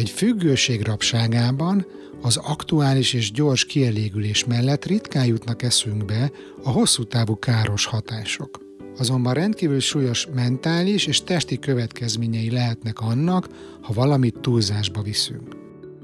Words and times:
Egy 0.00 0.10
függőség 0.10 0.82
rabságában 0.82 1.86
az 2.22 2.36
aktuális 2.36 3.12
és 3.12 3.32
gyors 3.32 3.64
kielégülés 3.64 4.44
mellett 4.44 4.84
ritkán 4.84 5.26
jutnak 5.26 5.62
eszünkbe 5.62 6.30
a 6.62 6.70
hosszú 6.70 7.04
távú 7.04 7.38
káros 7.38 7.84
hatások. 7.84 8.60
Azonban 8.98 9.34
rendkívül 9.34 9.80
súlyos 9.80 10.26
mentális 10.34 11.06
és 11.06 11.22
testi 11.24 11.58
következményei 11.58 12.50
lehetnek 12.50 13.00
annak, 13.00 13.48
ha 13.80 13.92
valamit 13.92 14.38
túlzásba 14.40 15.02
viszünk. 15.02 15.56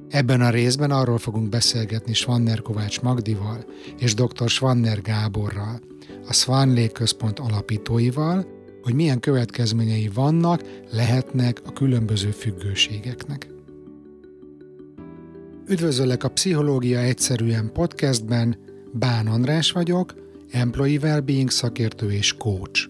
Ebben 0.08 0.40
a 0.40 0.50
részben 0.50 0.90
arról 0.90 1.18
fogunk 1.18 1.48
beszélgetni 1.48 2.14
Svanner 2.14 2.62
Kovács 2.62 3.00
Magdival 3.00 3.64
és 3.98 4.14
dr. 4.14 4.48
Svanner 4.48 5.02
Gáborral, 5.02 5.80
a 6.28 6.32
Swan 6.32 6.88
Központ 6.92 7.38
alapítóival, 7.38 8.46
hogy 8.82 8.94
milyen 8.94 9.20
következményei 9.20 10.10
vannak, 10.14 10.62
lehetnek 10.92 11.60
a 11.64 11.72
különböző 11.72 12.30
függőségeknek. 12.30 13.54
Üdvözöllek 15.68 16.24
a 16.24 16.28
Pszichológia 16.28 16.98
Egyszerűen 16.98 17.70
podcastben, 17.72 18.56
Bán 18.92 19.26
András 19.26 19.72
vagyok, 19.72 20.14
Employee 20.50 20.98
Wellbeing 21.02 21.50
szakértő 21.50 22.12
és 22.12 22.32
coach. 22.32 22.88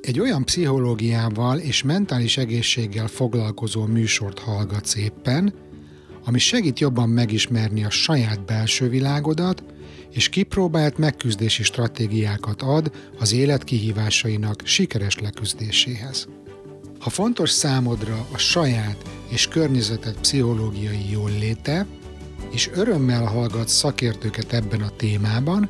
Egy 0.00 0.20
olyan 0.20 0.44
pszichológiával 0.44 1.58
és 1.58 1.82
mentális 1.82 2.36
egészséggel 2.36 3.06
foglalkozó 3.06 3.86
műsort 3.86 4.38
hallgatsz 4.38 4.96
éppen, 4.96 5.54
ami 6.24 6.38
segít 6.38 6.80
jobban 6.80 7.08
megismerni 7.08 7.84
a 7.84 7.90
saját 7.90 8.44
belső 8.44 8.88
világodat, 8.88 9.64
és 10.12 10.28
kipróbált 10.28 10.98
megküzdési 10.98 11.62
stratégiákat 11.62 12.62
ad 12.62 12.92
az 13.18 13.32
élet 13.32 13.64
kihívásainak 13.64 14.60
sikeres 14.64 15.18
leküzdéséhez. 15.18 16.28
Ha 16.98 17.10
fontos 17.10 17.50
számodra 17.50 18.26
a 18.32 18.38
saját 18.38 18.96
és 19.28 19.48
környezeted 19.48 20.16
pszichológiai 20.20 21.10
jólléte, 21.10 21.86
és 22.50 22.70
örömmel 22.74 23.24
hallgatsz 23.24 23.72
szakértőket 23.72 24.52
ebben 24.52 24.80
a 24.80 24.96
témában, 24.96 25.68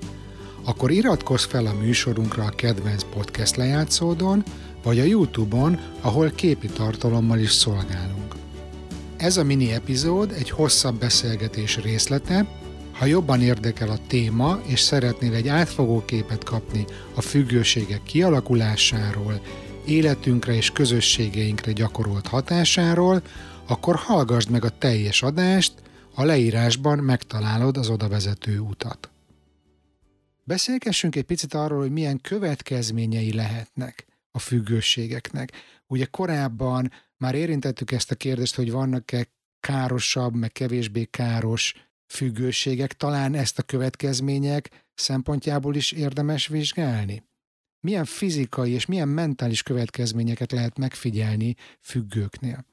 akkor 0.65 0.91
iratkozz 0.91 1.45
fel 1.45 1.67
a 1.67 1.75
műsorunkra 1.81 2.45
a 2.45 2.51
kedvenc 2.51 3.03
podcast 3.15 3.57
lejátszódon, 3.57 4.43
vagy 4.83 4.99
a 4.99 5.05
YouTube-on, 5.05 5.79
ahol 6.01 6.31
képi 6.31 6.67
tartalommal 6.67 7.39
is 7.39 7.53
szolgálunk. 7.53 8.35
Ez 9.17 9.37
a 9.37 9.45
mini 9.45 9.73
epizód 9.73 10.33
egy 10.39 10.51
hosszabb 10.51 10.99
beszélgetés 10.99 11.77
részlete, 11.77 12.47
ha 12.93 13.05
jobban 13.05 13.43
érdekel 13.43 13.89
a 13.91 13.99
téma, 14.07 14.61
és 14.67 14.81
szeretnél 14.81 15.35
egy 15.35 15.49
átfogó 15.49 16.05
képet 16.05 16.45
kapni 16.45 16.85
a 17.15 17.21
függőségek 17.21 18.03
kialakulásáról, 18.03 19.41
életünkre 19.87 20.55
és 20.55 20.71
közösségeinkre 20.71 21.73
gyakorolt 21.73 22.27
hatásáról, 22.27 23.23
akkor 23.67 23.97
hallgassd 23.97 24.51
meg 24.51 24.65
a 24.65 24.79
teljes 24.79 25.23
adást, 25.23 25.73
a 26.15 26.25
leírásban 26.25 26.99
megtalálod 26.99 27.77
az 27.77 27.89
odavezető 27.89 28.59
utat. 28.59 29.11
Beszélgessünk 30.45 31.17
egy 31.17 31.25
picit 31.25 31.55
arról, 31.55 31.79
hogy 31.79 31.93
milyen 31.93 32.21
következményei 32.21 33.33
lehetnek 33.33 34.07
a 34.31 34.39
függőségeknek. 34.39 35.53
Ugye 35.87 36.05
korábban 36.05 36.93
már 37.17 37.35
érintettük 37.35 37.91
ezt 37.91 38.11
a 38.11 38.15
kérdést, 38.15 38.55
hogy 38.55 38.71
vannak-e 38.71 39.27
károsabb, 39.61 40.35
meg 40.35 40.53
kevésbé 40.53 41.05
káros 41.05 41.75
függőségek, 42.07 42.93
talán 42.93 43.35
ezt 43.35 43.59
a 43.59 43.63
következmények 43.63 44.85
szempontjából 44.95 45.75
is 45.75 45.93
érdemes 45.93 46.47
vizsgálni? 46.47 47.23
Milyen 47.87 48.05
fizikai 48.05 48.71
és 48.71 48.87
milyen 48.87 49.09
mentális 49.09 49.63
következményeket 49.63 50.53
lehet 50.53 50.79
megfigyelni 50.79 51.55
függőknél? 51.81 52.67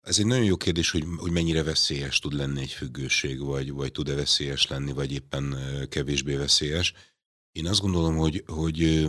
Ez 0.00 0.18
egy 0.18 0.26
nagyon 0.26 0.44
jó 0.44 0.56
kérdés, 0.56 0.90
hogy, 0.90 1.04
hogy 1.16 1.30
mennyire 1.30 1.62
veszélyes 1.62 2.18
tud 2.18 2.32
lenni 2.32 2.60
egy 2.60 2.72
függőség, 2.72 3.40
vagy, 3.40 3.72
vagy 3.72 3.92
tud-e 3.92 4.14
veszélyes 4.14 4.66
lenni, 4.66 4.92
vagy 4.92 5.12
éppen 5.12 5.56
kevésbé 5.88 6.34
veszélyes. 6.34 6.92
Én 7.52 7.66
azt 7.66 7.80
gondolom, 7.80 8.16
hogy, 8.16 8.44
hogy 8.46 9.08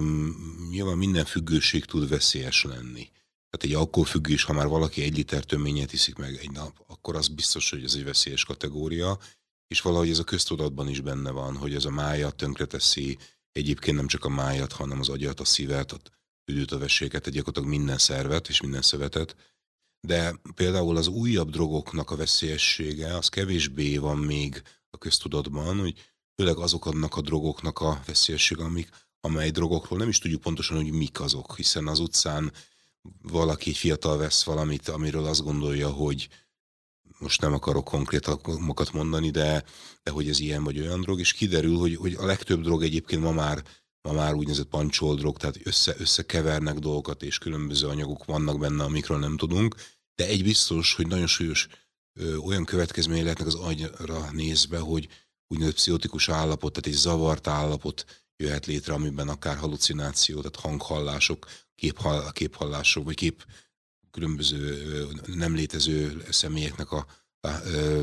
nyilván 0.70 0.98
minden 0.98 1.26
függőség 1.26 1.86
tud 1.86 2.10
veszélyes 2.10 2.64
lenni. 2.64 3.10
Tehát 3.50 3.64
egy 3.66 3.74
alkoholfüggés, 3.74 4.44
ha 4.44 4.54
már 4.54 4.68
valaki 4.68 5.02
egy 5.02 5.16
liter 5.18 5.44
töményet 5.44 5.94
iszik 5.94 6.16
meg 6.16 6.36
egy 6.36 6.52
nap, 6.52 6.84
akkor 6.88 7.16
az 7.16 7.28
biztos, 7.28 7.70
hogy 7.70 7.84
ez 7.84 7.94
egy 7.94 8.04
veszélyes 8.04 8.46
kategória, 8.46 9.20
és 9.68 9.82
valahogy 9.82 10.10
ez 10.10 10.20
a 10.20 10.24
köztudatban 10.24 10.90
is 10.90 11.02
benne 11.02 11.32
van, 11.32 11.58
hogy 11.58 11.76
ez 11.76 11.86
a 11.86 11.92
májat 11.92 12.36
tönkreteszi, 12.36 13.18
egyébként 13.52 13.98
nem 13.98 14.08
csak 14.08 14.26
a 14.26 14.30
májat, 14.30 14.72
hanem 14.72 15.00
az 15.00 15.10
agyat, 15.10 15.40
a 15.40 15.46
szívet, 15.46 15.92
a 15.92 16.00
tüdőt, 16.44 16.72
a 16.72 16.78
veséket, 16.78 17.28
egyébként 17.28 17.66
minden 17.66 17.98
szervet 17.98 18.50
és 18.50 18.62
minden 18.62 18.82
szövetet, 18.82 19.36
de 20.08 20.36
például 20.56 20.98
az 20.98 21.08
újabb 21.08 21.50
drogoknak 21.50 22.12
a 22.12 22.16
veszélyessége 22.16 23.16
az 23.16 23.28
kevésbé 23.28 23.98
van 23.98 24.18
még 24.18 24.62
a 24.90 24.98
köztudatban, 24.98 25.80
hogy 25.80 26.12
főleg 26.36 26.58
azoknak 26.58 27.16
a 27.16 27.22
drogoknak 27.22 27.80
a 27.80 28.02
veszélyessége, 28.06 28.64
amik, 28.64 28.90
amely 29.22 29.50
drogokról 29.50 30.00
nem 30.00 30.10
is 30.10 30.18
tudjuk 30.18 30.42
pontosan, 30.42 30.78
hogy 30.78 30.92
mik 30.92 31.20
azok, 31.20 31.56
hiszen 31.56 31.88
az 31.88 32.00
utcán 32.00 32.52
valaki 33.22 33.70
egy 33.70 33.78
fiatal 33.78 34.18
vesz 34.18 34.44
valamit, 34.44 34.88
amiről 34.88 35.26
azt 35.26 35.44
gondolja, 35.44 35.90
hogy 35.90 36.30
most 37.20 37.42
nem 37.42 37.54
akarok 37.54 37.86
konkrétakat 37.86 38.92
mondani, 38.92 39.30
de, 39.30 39.64
de 40.04 40.12
hogy 40.12 40.30
ez 40.30 40.40
ilyen 40.40 40.64
vagy 40.64 40.80
olyan 40.80 41.02
drog, 41.02 41.20
és 41.20 41.34
kiderül, 41.34 41.78
hogy, 41.78 41.96
hogy 41.96 42.14
a 42.14 42.26
legtöbb 42.26 42.62
drog 42.62 42.84
egyébként 42.84 43.22
ma 43.22 43.32
már 43.32 43.64
ma 44.02 44.14
már 44.14 44.34
úgynevezett 44.34 44.68
pancsoldrog, 44.68 45.38
tehát 45.38 45.60
össze, 45.64 45.96
összekevernek 45.98 46.80
dolgokat, 46.80 47.24
és 47.24 47.38
különböző 47.38 47.88
anyagok 47.88 48.26
vannak 48.26 48.60
benne, 48.60 48.84
amikről 48.84 49.20
nem 49.20 49.38
tudunk, 49.38 49.76
de 50.16 50.26
egy 50.26 50.44
biztos, 50.44 50.94
hogy 50.94 51.08
nagyon 51.08 51.28
súlyos 51.28 51.68
ö, 52.20 52.36
olyan 52.36 52.66
következményei 52.66 53.24
lehetnek 53.24 53.48
az 53.48 53.56
agyra 53.56 54.32
nézve, 54.32 54.78
hogy 54.78 55.08
úgynevezett 55.48 55.78
pszichotikus 55.78 56.30
állapot, 56.30 56.74
tehát 56.74 56.88
egy 56.88 57.02
zavart 57.02 57.48
állapot 57.48 58.06
jöhet 58.38 58.66
létre, 58.66 58.94
amiben 58.94 59.30
akár 59.30 59.58
halucináció, 59.58 60.38
tehát 60.38 60.56
hanghallások, 60.56 61.48
képhall, 61.76 62.32
képhallások, 62.32 63.04
vagy 63.04 63.16
kép 63.16 63.46
különböző 64.12 65.08
nem 65.26 65.56
létező 65.56 66.26
személyeknek 66.30 66.92
a 66.92 67.06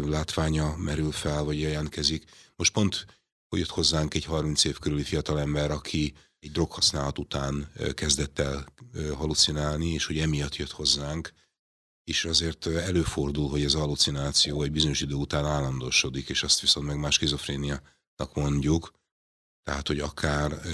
látványa 0.05 0.77
merül 0.77 1.12
fel, 1.12 1.43
vagy 1.43 1.61
jelentkezik. 1.61 2.25
Most 2.56 2.72
pont 2.72 3.06
hogy 3.49 3.59
jött 3.59 3.69
hozzánk 3.69 4.15
egy 4.15 4.25
30 4.25 4.65
év 4.65 4.78
körüli 4.78 5.03
fiatalember, 5.03 5.71
aki 5.71 6.15
egy 6.39 6.50
droghasználat 6.50 7.19
után 7.19 7.72
kezdett 7.94 8.39
el 8.39 8.67
halucinálni, 9.15 9.89
és 9.89 10.06
hogy 10.06 10.19
emiatt 10.19 10.56
jött 10.56 10.71
hozzánk, 10.71 11.33
és 12.05 12.25
azért 12.25 12.67
előfordul, 12.67 13.49
hogy 13.49 13.62
ez 13.62 13.75
a 13.75 13.78
halucináció 13.78 14.62
egy 14.62 14.73
bizonyos 14.73 15.00
idő 15.00 15.15
után 15.15 15.44
állandósodik, 15.44 16.28
és 16.28 16.43
azt 16.43 16.61
viszont 16.61 16.87
meg 16.87 16.99
más 16.99 17.15
skizofréniának 17.15 18.34
mondjuk, 18.34 18.93
tehát, 19.62 19.87
hogy 19.87 20.00
akár 20.00 20.67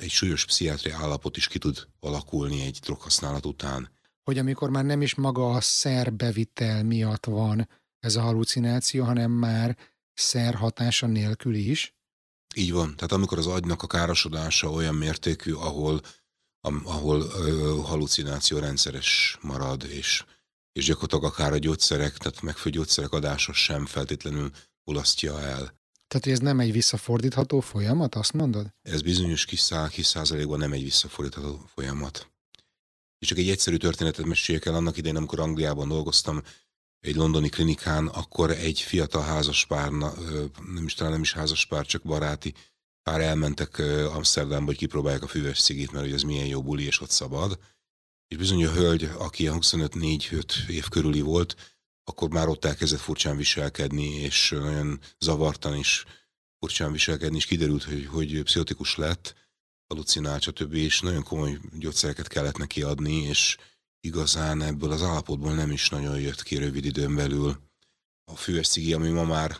egy 0.00 0.10
súlyos 0.10 0.44
pszichiátriai 0.44 0.94
állapot 0.94 1.36
is 1.36 1.48
ki 1.48 1.58
tud 1.58 1.88
alakulni 2.00 2.62
egy 2.62 2.78
droghasználat 2.82 3.46
után. 3.46 3.90
Hogy 4.22 4.38
amikor 4.38 4.70
már 4.70 4.84
nem 4.84 5.02
is 5.02 5.14
maga 5.14 5.50
a 5.50 5.60
szerbevitel 5.60 6.84
miatt 6.84 7.26
van 7.26 7.68
ez 7.98 8.16
a 8.16 8.20
halucináció, 8.20 9.04
hanem 9.04 9.30
már 9.30 9.76
szer 10.14 10.54
hatása 10.54 11.06
nélkül 11.06 11.54
is? 11.54 11.94
Így 12.54 12.72
van. 12.72 12.96
Tehát 12.96 13.12
amikor 13.12 13.38
az 13.38 13.46
agynak 13.46 13.82
a 13.82 13.86
károsodása 13.86 14.70
olyan 14.70 14.94
mértékű, 14.94 15.52
ahol, 15.52 16.00
ahol 16.84 17.20
ö, 17.20 17.80
halucináció 17.84 18.58
rendszeres 18.58 19.38
marad, 19.40 19.84
és, 19.84 20.24
és 20.72 20.84
gyakorlatilag 20.84 21.24
akár 21.24 21.52
a 21.52 21.58
gyógyszerek, 21.58 22.16
tehát 22.16 22.42
megfő 22.42 22.70
gyógyszerek 22.70 23.12
adása 23.12 23.52
sem 23.52 23.86
feltétlenül 23.86 24.50
ulasztja 24.84 25.40
el. 25.40 25.80
Tehát, 26.08 26.26
hogy 26.26 26.32
ez 26.32 26.38
nem 26.38 26.60
egy 26.60 26.72
visszafordítható 26.72 27.60
folyamat, 27.60 28.14
azt 28.14 28.32
mondod? 28.32 28.74
Ez 28.82 29.02
bizonyos 29.02 29.44
kis, 29.44 29.60
szá, 29.60 29.88
kis 29.88 30.06
százalékban 30.06 30.58
nem 30.58 30.72
egy 30.72 30.82
visszafordítható 30.82 31.64
folyamat. 31.74 32.31
És 33.22 33.28
csak 33.28 33.38
egy 33.38 33.50
egyszerű 33.50 33.76
történetet 33.76 34.26
meséljek 34.26 34.64
el 34.64 34.74
annak 34.74 34.96
idején, 34.96 35.16
amikor 35.16 35.40
Angliában 35.40 35.88
dolgoztam, 35.88 36.42
egy 37.00 37.14
londoni 37.14 37.48
klinikán, 37.48 38.06
akkor 38.06 38.50
egy 38.50 38.80
fiatal 38.80 39.22
házaspár, 39.22 39.90
nem 39.90 40.84
is 40.84 40.94
talán 40.94 41.12
nem 41.12 41.22
is 41.22 41.32
házaspár, 41.32 41.86
csak 41.86 42.02
baráti 42.02 42.54
pár 43.02 43.20
elmentek 43.20 43.78
Amsterdamba, 44.14 44.64
hogy 44.64 44.76
kipróbálják 44.76 45.22
a 45.22 45.26
füves 45.26 45.60
cigit, 45.60 45.92
mert 45.92 46.04
hogy 46.04 46.14
ez 46.14 46.22
milyen 46.22 46.46
jó 46.46 46.62
buli, 46.62 46.84
és 46.84 47.00
ott 47.00 47.10
szabad. 47.10 47.58
És 48.28 48.36
bizony 48.36 48.64
a 48.64 48.72
hölgy, 48.72 49.10
aki 49.18 49.48
a 49.48 49.54
25-4-5 49.54 50.68
év 50.68 50.88
körüli 50.88 51.20
volt, 51.20 51.56
akkor 52.04 52.28
már 52.28 52.48
ott 52.48 52.64
elkezdett 52.64 53.00
furcsán 53.00 53.36
viselkedni, 53.36 54.14
és 54.14 54.50
nagyon 54.50 55.00
zavartan 55.18 55.76
is 55.76 56.04
furcsán 56.58 56.92
viselkedni, 56.92 57.36
és 57.36 57.46
kiderült, 57.46 57.82
hogy, 57.82 58.06
hogy 58.06 58.42
pszichotikus 58.42 58.96
lett, 58.96 59.41
halucinált, 59.92 60.42
stb. 60.42 60.74
és 60.74 61.00
nagyon 61.00 61.22
komoly 61.22 61.58
gyógyszereket 61.78 62.28
kellett 62.28 62.56
neki 62.56 62.82
adni, 62.82 63.14
és 63.14 63.56
igazán 64.00 64.62
ebből 64.62 64.90
az 64.92 65.02
állapotból 65.02 65.54
nem 65.54 65.70
is 65.70 65.88
nagyon 65.88 66.20
jött 66.20 66.42
ki 66.42 66.56
rövid 66.56 66.84
időn 66.84 67.14
belül. 67.14 67.60
A 68.24 68.36
füves 68.36 68.68
cigi, 68.68 68.92
ami 68.92 69.08
ma 69.08 69.24
már 69.24 69.56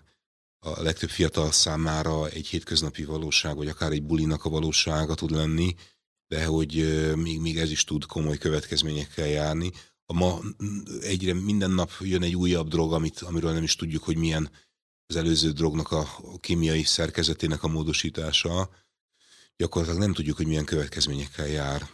a 0.59 0.83
legtöbb 0.83 1.11
fiatal 1.11 1.53
számára 1.53 2.29
egy 2.29 2.47
hétköznapi 2.47 3.05
valóság, 3.05 3.57
vagy 3.57 3.69
akár 3.69 3.93
egy 3.93 4.03
bulinak 4.03 4.45
a 4.45 4.51
valósága 4.51 5.15
tud 5.15 5.31
lenni, 5.31 5.75
de 6.27 6.45
hogy 6.45 6.75
még, 7.17 7.41
még 7.41 7.59
ez 7.59 7.71
is 7.71 7.85
tud 7.85 8.05
komoly 8.05 8.39
következményekkel 8.39 9.27
járni. 9.27 9.71
a 10.07 10.13
ma 10.13 10.41
egyre 11.01 11.35
minden 11.35 11.71
nap 11.71 11.91
jön 12.01 12.23
egy 12.23 12.37
újabb 12.37 12.69
drog, 12.69 12.93
amit, 12.93 13.21
amiről 13.21 13.53
nem 13.53 13.63
is 13.63 13.75
tudjuk, 13.75 14.03
hogy 14.03 14.17
milyen 14.17 14.51
az 15.07 15.17
előző 15.17 15.51
drognak 15.51 15.91
a 15.91 16.07
kémiai 16.41 16.83
szerkezetének 16.83 17.63
a 17.63 17.69
módosítása. 17.69 18.71
Gyakorlatilag 19.57 20.03
nem 20.03 20.13
tudjuk, 20.13 20.37
hogy 20.37 20.47
milyen 20.47 20.65
következményekkel 20.65 21.47
jár. 21.47 21.89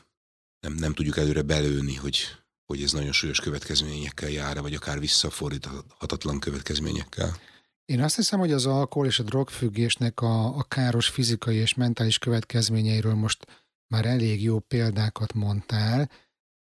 Nem, 0.61 0.73
nem 0.73 0.95
tudjuk 0.95 1.17
előre 1.17 1.43
belőni, 1.43 1.95
hogy, 1.95 2.19
hogy 2.67 2.83
ez 2.83 2.93
nagyon 2.93 3.13
súlyos 3.13 3.41
következményekkel 3.41 4.29
jár, 4.29 4.61
vagy 4.61 4.75
akár 4.75 5.01
visszafordíthatatlan 5.01 6.41
következményekkel. 6.41 7.37
Én 7.85 8.03
azt 8.03 8.17
hiszem, 8.17 8.39
hogy 8.39 8.53
az 8.53 8.67
alkohol 8.67 9.07
és 9.07 9.19
a 9.19 9.23
drogfüggésnek 9.23 10.21
a, 10.21 10.57
a 10.57 10.63
káros 10.63 11.09
fizikai 11.09 11.57
és 11.57 11.75
mentális 11.75 12.19
következményeiről 12.19 13.15
most 13.15 13.47
már 13.87 14.07
elég 14.07 14.43
jó 14.43 14.59
példákat 14.59 15.33
mondtál. 15.33 16.11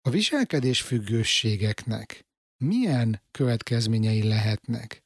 A 0.01 0.11
viselkedés 0.11 0.83
függőségeknek 0.83 2.27
milyen 2.65 3.23
következményei 3.31 4.29
lehetnek? 4.29 5.05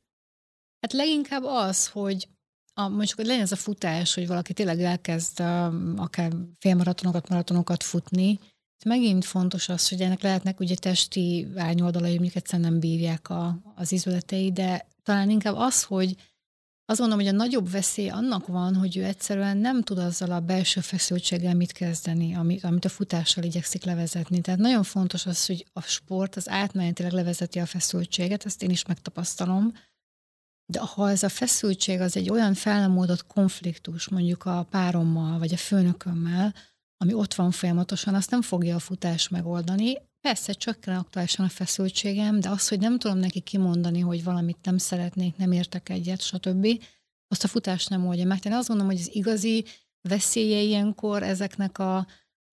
Hát 0.80 0.92
leginkább 0.92 1.42
az, 1.44 1.88
hogy 1.88 2.28
a, 2.74 2.88
mondjuk, 2.88 3.16
hogy 3.16 3.26
legyen 3.26 3.42
ez 3.42 3.52
a 3.52 3.56
futás, 3.56 4.14
hogy 4.14 4.26
valaki 4.26 4.52
tényleg 4.52 4.80
elkezd 4.80 5.40
a, 5.40 5.66
akár 5.96 6.32
félmaratonokat, 6.58 7.28
maratonokat 7.28 7.82
futni, 7.82 8.38
megint 8.84 9.24
fontos 9.24 9.68
az, 9.68 9.88
hogy 9.88 10.00
ennek 10.00 10.22
lehetnek 10.22 10.60
ugye 10.60 10.74
testi 10.74 11.46
árnyoldalai, 11.56 12.12
mondjuk 12.12 12.34
egyszerűen 12.34 12.70
nem 12.70 12.80
bírják 12.80 13.28
a, 13.28 13.58
az 13.74 13.92
izületei, 13.92 14.52
de 14.52 14.86
talán 15.02 15.30
inkább 15.30 15.54
az, 15.56 15.82
hogy 15.82 16.16
azt 16.84 17.00
gondolom, 17.00 17.24
hogy 17.24 17.34
a 17.34 17.36
nagyobb 17.36 17.70
veszély 17.70 18.08
annak 18.08 18.46
van, 18.46 18.74
hogy 18.74 18.96
ő 18.96 19.04
egyszerűen 19.04 19.56
nem 19.56 19.82
tud 19.82 19.98
azzal 19.98 20.30
a 20.30 20.40
belső 20.40 20.80
feszültséggel 20.80 21.54
mit 21.54 21.72
kezdeni, 21.72 22.34
amit, 22.34 22.64
amit 22.64 22.84
a 22.84 22.88
futással 22.88 23.44
igyekszik 23.44 23.84
levezetni. 23.84 24.40
Tehát 24.40 24.60
nagyon 24.60 24.82
fontos 24.82 25.26
az, 25.26 25.46
hogy 25.46 25.66
a 25.72 25.80
sport 25.80 26.36
az 26.36 26.48
átmenetileg 26.48 27.12
levezeti 27.12 27.58
a 27.58 27.66
feszültséget, 27.66 28.44
ezt 28.44 28.62
én 28.62 28.70
is 28.70 28.86
megtapasztalom, 28.86 29.72
de 30.72 30.80
ha 30.80 31.10
ez 31.10 31.22
a 31.22 31.28
feszültség 31.28 32.00
az 32.00 32.16
egy 32.16 32.30
olyan 32.30 32.54
felnemódott 32.54 33.26
konfliktus, 33.26 34.08
mondjuk 34.08 34.44
a 34.44 34.66
párommal, 34.70 35.38
vagy 35.38 35.52
a 35.52 35.56
főnökömmel, 35.56 36.54
ami 36.96 37.12
ott 37.12 37.34
van 37.34 37.50
folyamatosan, 37.50 38.14
azt 38.14 38.30
nem 38.30 38.42
fogja 38.42 38.74
a 38.74 38.78
futás 38.78 39.28
megoldani. 39.28 39.96
Persze 40.20 40.52
csökken 40.52 40.96
aktuálisan 40.96 41.44
a 41.44 41.48
feszültségem, 41.48 42.40
de 42.40 42.48
az, 42.48 42.68
hogy 42.68 42.78
nem 42.78 42.98
tudom 42.98 43.18
neki 43.18 43.40
kimondani, 43.40 44.00
hogy 44.00 44.24
valamit 44.24 44.58
nem 44.62 44.78
szeretnék, 44.78 45.36
nem 45.36 45.52
értek 45.52 45.88
egyet, 45.88 46.20
stb., 46.20 46.66
azt 47.28 47.44
a 47.44 47.48
futás 47.48 47.86
nem 47.86 48.06
oldja 48.06 48.26
meg. 48.26 48.38
Én 48.44 48.52
azt 48.52 48.68
gondolom, 48.68 48.92
hogy 48.92 49.00
az 49.00 49.14
igazi 49.14 49.64
veszélye 50.08 50.60
ilyenkor 50.60 51.22
ezeknek 51.22 51.78
a 51.78 52.06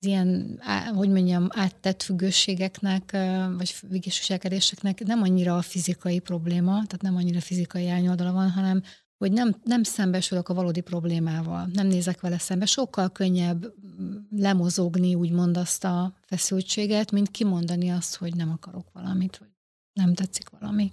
ilyen, 0.05 0.59
hogy 0.95 1.09
mondjam, 1.09 1.47
áttett 1.49 2.03
függőségeknek, 2.03 3.11
vagy 3.57 3.75
viselkedéseknek 3.89 4.99
nem 4.99 5.21
annyira 5.21 5.57
a 5.57 5.61
fizikai 5.61 6.19
probléma, 6.19 6.71
tehát 6.71 7.01
nem 7.01 7.15
annyira 7.15 7.41
fizikai 7.41 7.87
árnyoldala 7.87 8.31
van, 8.31 8.49
hanem 8.49 8.81
hogy 9.17 9.31
nem, 9.31 9.55
nem 9.63 9.83
szembesülök 9.83 10.49
a 10.49 10.53
valódi 10.53 10.81
problémával, 10.81 11.69
nem 11.73 11.87
nézek 11.87 12.21
vele 12.21 12.37
szembe. 12.37 12.65
Sokkal 12.65 13.11
könnyebb 13.11 13.73
lemozogni, 14.31 15.15
úgymond 15.15 15.57
azt 15.57 15.83
a 15.83 16.13
feszültséget, 16.25 17.11
mint 17.11 17.31
kimondani 17.31 17.89
azt, 17.89 18.15
hogy 18.15 18.35
nem 18.35 18.51
akarok 18.51 18.91
valamit, 18.93 19.37
vagy 19.37 19.49
nem 19.93 20.13
tetszik 20.13 20.49
valami. 20.49 20.91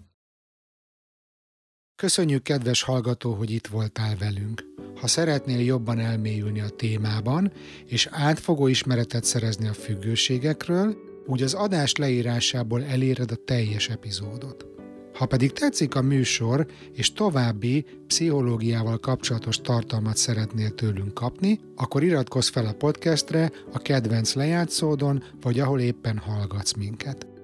Köszönjük, 1.97 2.43
kedves 2.43 2.83
hallgató, 2.83 3.33
hogy 3.35 3.51
itt 3.51 3.67
voltál 3.67 4.17
velünk. 4.19 4.65
Ha 5.01 5.07
szeretnél 5.07 5.61
jobban 5.61 5.99
elmélyülni 5.99 6.61
a 6.61 6.69
témában, 6.69 7.53
és 7.87 8.09
átfogó 8.11 8.67
ismeretet 8.67 9.25
szerezni 9.25 9.69
a 9.69 9.73
függőségekről, 9.73 10.97
úgy 11.27 11.43
az 11.43 11.55
adás 11.55 11.93
leírásából 11.93 12.85
eléred 12.85 13.31
a 13.31 13.45
teljes 13.45 13.89
epizódot. 13.89 14.67
Ha 15.15 15.27
pedig 15.27 15.53
tetszik 15.53 15.95
a 15.95 16.03
műsor, 16.03 16.67
és 16.93 17.13
további 17.13 17.85
pszichológiával 18.07 18.99
kapcsolatos 18.99 19.57
tartalmat 19.57 20.17
szeretnél 20.17 20.71
tőlünk 20.71 21.15
kapni, 21.15 21.61
akkor 21.77 22.03
iratkozz 22.03 22.49
fel 22.49 22.67
a 22.67 22.73
podcastre, 22.73 23.51
a 23.73 23.79
kedvenc 23.79 24.35
lejátszódon, 24.35 25.23
vagy 25.41 25.61
ahol 25.61 25.81
éppen 25.81 26.19
hallgatsz 26.19 26.73
minket. 26.73 27.36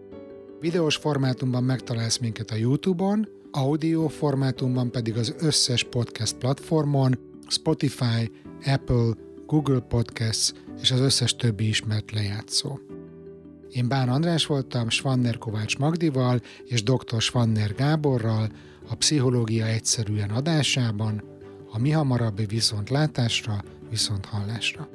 Videós 0.62 0.96
formátumban 0.96 1.64
megtalálsz 1.64 2.18
minket 2.18 2.50
a 2.50 2.54
YouTube-on, 2.54 3.28
audio 3.50 4.08
formátumban 4.08 4.90
pedig 4.90 5.16
az 5.16 5.34
összes 5.38 5.84
podcast 5.84 6.34
platformon, 6.36 7.18
Spotify, 7.48 8.30
Apple, 8.64 9.12
Google 9.46 9.80
Podcasts 9.80 10.52
és 10.80 10.90
az 10.90 11.00
összes 11.00 11.36
többi 11.36 11.68
ismert 11.68 12.12
lejátszó. 12.12 12.78
Én 13.70 13.88
Bán 13.88 14.08
András 14.08 14.46
voltam, 14.46 14.88
Svanner 14.88 15.38
Kovács 15.38 15.78
Magdival 15.78 16.40
és 16.64 16.82
dr. 16.82 17.20
Svanner 17.20 17.74
Gáborral 17.74 18.48
a 18.88 18.94
Pszichológia 18.94 19.66
egyszerűen 19.66 20.30
adásában, 20.30 21.22
a 21.72 21.78
mi 21.78 21.90
hamarabbi 21.90 22.46
viszontlátásra, 22.46 23.62
viszont 23.90 24.24
hallásra. 24.24 24.88